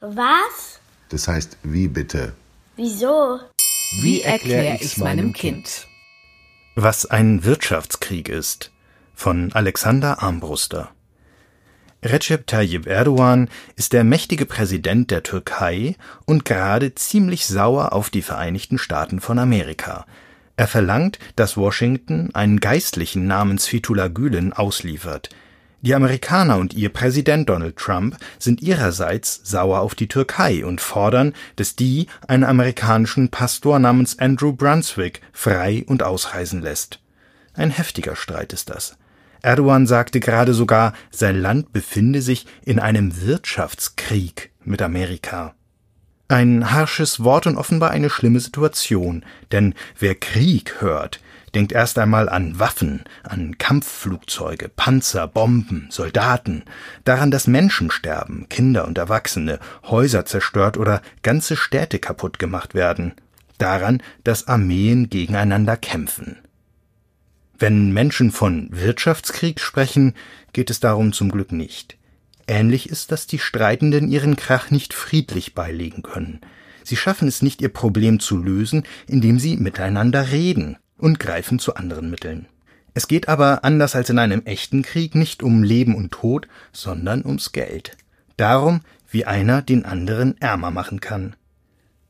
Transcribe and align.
Was? 0.00 0.80
Das 1.10 1.28
heißt, 1.28 1.58
wie 1.62 1.86
bitte? 1.86 2.32
Wieso? 2.76 3.38
Wie 4.00 4.22
erkläre 4.22 4.78
ich's 4.80 4.96
meinem 4.96 5.34
Kind? 5.34 5.86
Was 6.74 7.04
ein 7.04 7.44
Wirtschaftskrieg 7.44 8.30
ist 8.30 8.70
von 9.14 9.52
Alexander 9.52 10.22
Armbruster 10.22 10.90
Recep 12.02 12.46
Tayyip 12.46 12.86
Erdogan 12.86 13.50
ist 13.76 13.92
der 13.92 14.04
mächtige 14.04 14.46
Präsident 14.46 15.10
der 15.10 15.22
Türkei 15.22 15.96
und 16.24 16.46
gerade 16.46 16.94
ziemlich 16.94 17.46
sauer 17.46 17.92
auf 17.92 18.08
die 18.08 18.22
Vereinigten 18.22 18.78
Staaten 18.78 19.20
von 19.20 19.38
Amerika. 19.38 20.06
Er 20.56 20.66
verlangt, 20.66 21.18
dass 21.36 21.58
Washington 21.58 22.30
einen 22.32 22.60
Geistlichen 22.60 23.26
namens 23.26 23.66
Fethullah 23.66 24.08
Gülen 24.08 24.54
ausliefert. 24.54 25.28
Die 25.82 25.94
Amerikaner 25.94 26.58
und 26.58 26.74
ihr 26.74 26.90
Präsident 26.90 27.48
Donald 27.48 27.76
Trump 27.76 28.16
sind 28.38 28.60
ihrerseits 28.60 29.40
sauer 29.44 29.80
auf 29.80 29.94
die 29.94 30.08
Türkei 30.08 30.64
und 30.64 30.80
fordern, 30.80 31.32
dass 31.56 31.74
die 31.74 32.06
einen 32.28 32.44
amerikanischen 32.44 33.30
Pastor 33.30 33.78
namens 33.78 34.18
Andrew 34.18 34.52
Brunswick 34.52 35.22
frei 35.32 35.84
und 35.86 36.02
ausreisen 36.02 36.60
lässt. 36.60 37.00
Ein 37.54 37.70
heftiger 37.70 38.14
Streit 38.14 38.52
ist 38.52 38.68
das. 38.68 38.98
Erdogan 39.40 39.86
sagte 39.86 40.20
gerade 40.20 40.52
sogar, 40.52 40.92
sein 41.10 41.40
Land 41.40 41.72
befinde 41.72 42.20
sich 42.20 42.46
in 42.62 42.78
einem 42.78 43.22
Wirtschaftskrieg 43.22 44.50
mit 44.62 44.82
Amerika. 44.82 45.54
Ein 46.28 46.70
harsches 46.70 47.24
Wort 47.24 47.46
und 47.46 47.56
offenbar 47.56 47.90
eine 47.90 48.10
schlimme 48.10 48.38
Situation, 48.38 49.24
denn 49.50 49.74
wer 49.98 50.14
Krieg 50.14 50.80
hört, 50.80 51.20
denkt 51.54 51.72
erst 51.72 51.98
einmal 51.98 52.28
an 52.28 52.58
Waffen, 52.58 53.04
an 53.22 53.58
Kampfflugzeuge, 53.58 54.68
Panzer, 54.68 55.26
Bomben, 55.26 55.88
Soldaten, 55.90 56.64
daran, 57.04 57.30
dass 57.30 57.46
Menschen 57.46 57.90
sterben, 57.90 58.48
Kinder 58.48 58.86
und 58.86 58.98
Erwachsene, 58.98 59.58
Häuser 59.84 60.24
zerstört 60.24 60.76
oder 60.76 61.02
ganze 61.22 61.56
Städte 61.56 61.98
kaputt 61.98 62.38
gemacht 62.38 62.74
werden, 62.74 63.14
daran, 63.58 64.02
dass 64.24 64.48
Armeen 64.48 65.10
gegeneinander 65.10 65.76
kämpfen. 65.76 66.36
Wenn 67.58 67.92
Menschen 67.92 68.30
von 68.30 68.68
Wirtschaftskrieg 68.70 69.60
sprechen, 69.60 70.14
geht 70.52 70.70
es 70.70 70.80
darum 70.80 71.12
zum 71.12 71.30
Glück 71.30 71.52
nicht. 71.52 71.98
Ähnlich 72.46 72.88
ist, 72.88 73.12
dass 73.12 73.26
die 73.26 73.38
Streitenden 73.38 74.08
ihren 74.08 74.36
Krach 74.36 74.70
nicht 74.70 74.94
friedlich 74.94 75.54
beilegen 75.54 76.02
können. 76.02 76.40
Sie 76.84 76.96
schaffen 76.96 77.28
es 77.28 77.42
nicht, 77.42 77.60
ihr 77.60 77.68
Problem 77.68 78.18
zu 78.18 78.38
lösen, 78.38 78.84
indem 79.06 79.38
sie 79.38 79.56
miteinander 79.58 80.32
reden 80.32 80.78
und 81.00 81.18
greifen 81.18 81.58
zu 81.58 81.74
anderen 81.74 82.10
Mitteln. 82.10 82.46
Es 82.94 83.08
geht 83.08 83.28
aber, 83.28 83.64
anders 83.64 83.94
als 83.94 84.10
in 84.10 84.18
einem 84.18 84.42
echten 84.44 84.82
Krieg, 84.82 85.14
nicht 85.14 85.42
um 85.42 85.62
Leben 85.62 85.94
und 85.94 86.10
Tod, 86.12 86.48
sondern 86.72 87.24
ums 87.24 87.52
Geld. 87.52 87.96
Darum, 88.36 88.80
wie 89.08 89.24
einer 89.24 89.62
den 89.62 89.84
anderen 89.84 90.40
ärmer 90.40 90.70
machen 90.70 91.00
kann. 91.00 91.36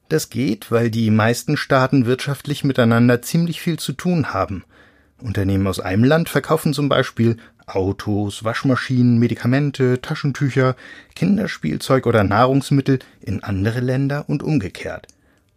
Das 0.08 0.30
geht, 0.30 0.70
weil 0.70 0.90
die 0.90 1.10
meisten 1.10 1.56
Staaten 1.56 2.06
wirtschaftlich 2.06 2.64
miteinander 2.64 3.22
ziemlich 3.22 3.60
viel 3.60 3.78
zu 3.78 3.92
tun 3.92 4.32
haben 4.34 4.64
Unternehmen 5.22 5.66
aus 5.66 5.80
einem 5.80 6.04
Land 6.04 6.28
verkaufen 6.28 6.72
zum 6.74 6.88
Beispiel 6.88 7.36
Autos, 7.66 8.42
Waschmaschinen, 8.42 9.18
Medikamente, 9.18 10.00
Taschentücher, 10.00 10.76
Kinderspielzeug 11.14 12.06
oder 12.06 12.24
Nahrungsmittel 12.24 12.98
in 13.20 13.42
andere 13.42 13.80
Länder 13.80 14.24
und 14.28 14.42
umgekehrt. 14.42 15.06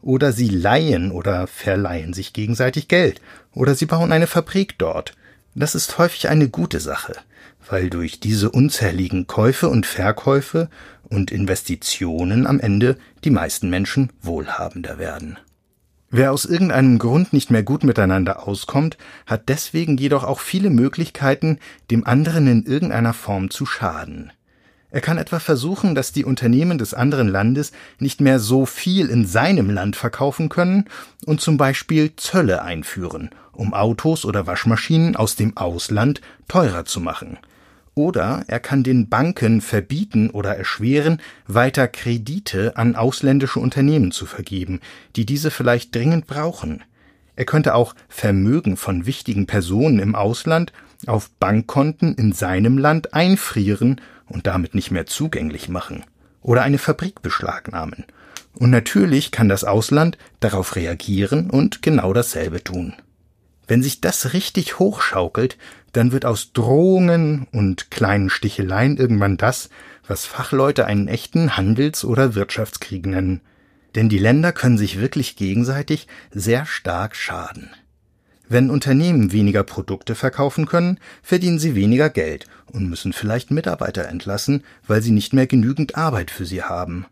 Oder 0.04 0.34
sie 0.34 0.50
leihen 0.50 1.12
oder 1.12 1.48
verleihen 1.48 2.14
sich 2.14 2.34
gegenseitig 2.34 2.90
Geld. 2.90 3.22
Oder 3.54 3.74
sie 3.74 3.86
bauen 3.86 4.12
eine 4.12 4.28
Fabrik 4.28 4.78
dort. 4.78 5.16
Das 5.56 5.76
ist 5.76 5.98
häufig 5.98 6.28
eine 6.28 6.50
gute 6.50 6.82
Sache, 6.82 7.16
weil 7.70 7.90
durch 7.90 8.20
diese 8.20 8.52
unzähligen 8.52 9.28
Käufe 9.28 9.70
und 9.70 9.86
Verkäufe 9.86 10.70
und 11.08 11.32
Investitionen 11.32 12.46
am 12.46 12.60
Ende 12.60 12.98
die 13.24 13.30
meisten 13.30 13.70
Menschen 13.70 14.12
wohlhabender 14.22 15.00
werden. 15.00 15.40
Wer 16.10 16.34
aus 16.34 16.46
irgendeinem 16.46 17.00
Grund 17.00 17.32
nicht 17.32 17.50
mehr 17.50 17.64
gut 17.64 17.84
miteinander 17.86 18.46
auskommt, 18.46 18.98
hat 19.26 19.48
deswegen 19.48 19.98
jedoch 19.98 20.26
auch 20.26 20.42
viele 20.42 20.70
Möglichkeiten, 20.70 21.60
dem 21.90 22.06
anderen 22.06 22.46
in 22.48 22.66
irgendeiner 22.66 23.14
Form 23.14 23.50
zu 23.50 23.66
schaden. 23.66 24.32
Er 24.94 25.02
kann 25.02 25.18
etwa 25.18 25.40
versuchen, 25.40 25.96
dass 25.96 26.14
die 26.14 26.24
Unternehmen 26.24 26.78
des 26.78 26.94
anderen 26.94 27.28
Landes 27.28 27.74
nicht 28.00 28.22
mehr 28.22 28.40
so 28.40 28.66
viel 28.66 29.10
in 29.10 29.26
seinem 29.26 29.70
Land 29.70 29.98
verkaufen 29.98 30.48
können 30.48 30.86
und 31.26 31.42
zum 31.42 31.58
Beispiel 31.58 32.16
Zölle 32.16 32.62
einführen, 32.62 33.32
um 33.52 33.74
Autos 33.74 34.24
oder 34.24 34.48
Waschmaschinen 34.48 35.18
aus 35.18 35.36
dem 35.36 35.58
Ausland 35.58 36.22
teurer 36.48 36.86
zu 36.86 37.02
machen– 37.02 37.40
oder 37.96 38.44
er 38.48 38.60
kann 38.60 38.84
den 38.84 39.08
Banken 39.08 39.62
verbieten 39.62 40.30
oder 40.32 40.58
erschweren, 40.58 41.22
weiter 41.46 41.88
Kredite 41.88 42.76
an 42.76 42.96
ausländische 42.96 43.60
Unternehmen 43.60 44.12
zu 44.12 44.26
vergeben, 44.26 44.80
die 45.16 45.26
diese 45.26 45.52
vielleicht 45.52 45.94
dringend 45.94 46.26
brauchen. 46.26 46.84
Er 47.36 47.46
könnte 47.46 47.76
auch 47.76 47.96
Vermögen 48.10 48.78
von 48.78 49.06
wichtigen 49.06 49.48
Personen 49.48 50.00
im 50.00 50.16
Ausland 50.16 50.72
auf 51.08 51.30
Bankkonten 51.32 52.16
in 52.16 52.34
seinem 52.34 52.78
Land 52.78 53.14
einfrieren 53.14 54.00
und 54.28 54.48
damit 54.48 54.76
nicht 54.76 54.92
mehr 54.92 55.06
zugänglich 55.06 55.70
machen. 55.70 56.04
Oder 56.42 56.62
eine 56.62 56.78
Fabrik 56.78 57.22
beschlagnahmen. 57.22 58.06
Und 58.54 58.70
natürlich 58.70 59.32
kann 59.32 59.50
das 59.50 59.64
Ausland 59.64 60.18
darauf 60.40 60.76
reagieren 60.76 61.50
und 61.50 61.82
genau 61.82 62.14
dasselbe 62.14 62.64
tun. 62.64 62.94
Wenn 63.68 63.82
sich 63.82 64.02
das 64.02 64.34
richtig 64.34 64.78
hochschaukelt, 64.78 65.58
dann 65.94 66.12
wird 66.12 66.26
aus 66.26 66.54
Drohungen 66.54 67.48
und 67.52 67.92
kleinen 67.92 68.30
Sticheleien 68.30 68.98
irgendwann 68.98 69.38
das, 69.38 69.70
was 70.08 70.26
Fachleute 70.26 70.86
einen 70.86 71.08
echten 71.08 71.56
Handels- 71.56 72.04
oder 72.04 72.36
Wirtschaftskrieg 72.36 73.06
nennen. 73.06 73.42
Denn 73.96 74.10
die 74.10 74.18
Länder 74.18 74.52
können 74.52 74.78
sich 74.78 75.00
wirklich 75.00 75.36
gegenseitig 75.36 76.08
sehr 76.32 76.66
stark 76.66 77.16
schaden. 77.16 77.70
Wenn 78.50 78.70
Unternehmen 78.70 79.32
weniger 79.32 79.64
Produkte 79.64 80.16
verkaufen 80.16 80.66
können, 80.66 81.00
verdienen 81.22 81.60
sie 81.60 81.76
weniger 81.76 82.10
Geld 82.10 82.48
und 82.68 82.90
müssen 82.90 83.14
vielleicht 83.14 83.52
Mitarbeiter 83.52 84.08
entlassen, 84.08 84.64
weil 84.86 85.02
sie 85.02 85.12
nicht 85.12 85.34
mehr 85.34 85.48
genügend 85.48 85.96
Arbeit 85.96 86.30
für 86.30 86.46
sie 86.46 86.64
haben 86.64 87.06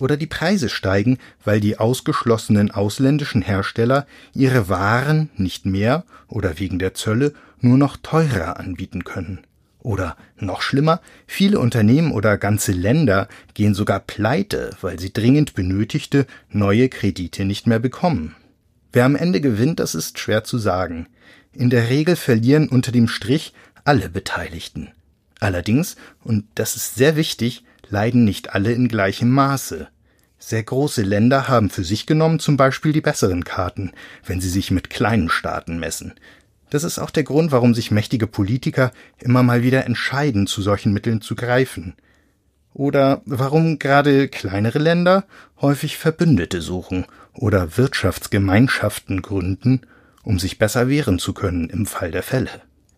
oder 0.00 0.16
die 0.16 0.26
Preise 0.26 0.68
steigen, 0.68 1.18
weil 1.44 1.60
die 1.60 1.78
ausgeschlossenen 1.78 2.70
ausländischen 2.70 3.42
Hersteller 3.42 4.06
ihre 4.34 4.68
Waren 4.68 5.30
nicht 5.36 5.66
mehr 5.66 6.04
oder 6.28 6.58
wegen 6.58 6.78
der 6.78 6.94
Zölle 6.94 7.34
nur 7.60 7.76
noch 7.76 7.96
teurer 7.96 8.58
anbieten 8.58 9.04
können. 9.04 9.40
Oder 9.82 10.16
noch 10.36 10.62
schlimmer, 10.62 11.00
viele 11.26 11.58
Unternehmen 11.58 12.12
oder 12.12 12.36
ganze 12.36 12.72
Länder 12.72 13.28
gehen 13.54 13.74
sogar 13.74 14.00
pleite, 14.00 14.70
weil 14.80 14.98
sie 14.98 15.12
dringend 15.12 15.54
benötigte 15.54 16.26
neue 16.50 16.88
Kredite 16.88 17.44
nicht 17.44 17.66
mehr 17.66 17.78
bekommen. 17.78 18.36
Wer 18.92 19.04
am 19.04 19.16
Ende 19.16 19.40
gewinnt, 19.40 19.80
das 19.80 19.94
ist 19.94 20.18
schwer 20.18 20.44
zu 20.44 20.58
sagen. 20.58 21.06
In 21.52 21.70
der 21.70 21.88
Regel 21.88 22.16
verlieren 22.16 22.68
unter 22.68 22.92
dem 22.92 23.08
Strich 23.08 23.54
alle 23.84 24.08
Beteiligten. 24.08 24.90
Allerdings, 25.38 25.96
und 26.22 26.44
das 26.54 26.76
ist 26.76 26.96
sehr 26.96 27.16
wichtig, 27.16 27.64
leiden 27.88 28.24
nicht 28.24 28.54
alle 28.54 28.72
in 28.72 28.88
gleichem 28.88 29.30
Maße. 29.30 29.88
Sehr 30.38 30.62
große 30.62 31.02
Länder 31.02 31.48
haben 31.48 31.70
für 31.70 31.84
sich 31.84 32.06
genommen 32.06 32.40
zum 32.40 32.56
Beispiel 32.56 32.92
die 32.92 33.00
besseren 33.00 33.44
Karten, 33.44 33.92
wenn 34.24 34.40
sie 34.40 34.48
sich 34.48 34.70
mit 34.70 34.90
kleinen 34.90 35.28
Staaten 35.28 35.78
messen. 35.78 36.14
Das 36.70 36.84
ist 36.84 36.98
auch 36.98 37.10
der 37.10 37.24
Grund, 37.24 37.52
warum 37.52 37.74
sich 37.74 37.90
mächtige 37.90 38.26
Politiker 38.26 38.92
immer 39.18 39.42
mal 39.42 39.62
wieder 39.62 39.84
entscheiden, 39.84 40.46
zu 40.46 40.62
solchen 40.62 40.92
Mitteln 40.92 41.20
zu 41.20 41.34
greifen. 41.34 41.94
Oder 42.72 43.22
warum 43.26 43.80
gerade 43.80 44.28
kleinere 44.28 44.78
Länder 44.78 45.24
häufig 45.60 45.98
Verbündete 45.98 46.62
suchen 46.62 47.06
oder 47.34 47.76
Wirtschaftsgemeinschaften 47.76 49.22
gründen, 49.22 49.80
um 50.22 50.38
sich 50.38 50.58
besser 50.58 50.88
wehren 50.88 51.18
zu 51.18 51.34
können 51.34 51.68
im 51.68 51.86
Fall 51.86 52.12
der 52.12 52.22
Fälle. 52.22 52.50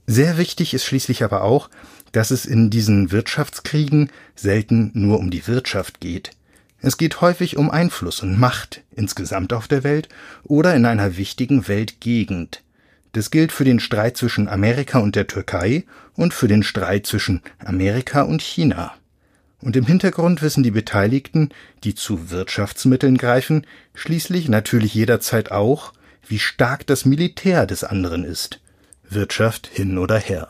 Sehr 0.06 0.36
wichtig 0.36 0.74
ist 0.74 0.84
schließlich 0.84 1.24
aber 1.24 1.42
auch, 1.42 1.70
dass 2.10 2.30
es 2.30 2.44
in 2.44 2.68
diesen 2.68 3.10
Wirtschaftskriegen 3.10 4.10
selten 4.34 4.90
nur 4.94 5.18
um 5.18 5.30
die 5.30 5.46
Wirtschaft 5.46 6.00
geht. 6.00 6.32
Es 6.80 6.98
geht 6.98 7.20
häufig 7.20 7.56
um 7.56 7.70
Einfluss 7.70 8.22
und 8.22 8.38
Macht 8.38 8.82
insgesamt 8.94 9.52
auf 9.52 9.68
der 9.68 9.84
Welt 9.84 10.08
oder 10.42 10.74
in 10.74 10.84
einer 10.84 11.16
wichtigen 11.16 11.68
Weltgegend. 11.68 12.62
Das 13.12 13.30
gilt 13.30 13.52
für 13.52 13.64
den 13.64 13.78
Streit 13.78 14.16
zwischen 14.16 14.48
Amerika 14.48 14.98
und 14.98 15.16
der 15.16 15.26
Türkei 15.26 15.84
und 16.14 16.32
für 16.32 16.48
den 16.48 16.62
Streit 16.62 17.06
zwischen 17.06 17.42
Amerika 17.58 18.22
und 18.22 18.40
China. 18.40 18.94
Und 19.60 19.76
im 19.76 19.86
Hintergrund 19.86 20.42
wissen 20.42 20.62
die 20.62 20.70
Beteiligten, 20.70 21.50
die 21.84 21.94
zu 21.94 22.30
Wirtschaftsmitteln 22.30 23.16
greifen, 23.16 23.66
schließlich 23.94 24.48
natürlich 24.48 24.94
jederzeit 24.94 25.52
auch, 25.52 25.92
wie 26.26 26.38
stark 26.38 26.86
das 26.86 27.04
Militär 27.04 27.66
des 27.66 27.84
anderen 27.84 28.24
ist. 28.24 28.60
Wirtschaft 29.08 29.68
hin 29.72 29.98
oder 29.98 30.18
her. 30.18 30.48